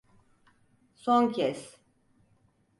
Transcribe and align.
Son 0.95 1.29
kez. 1.31 1.59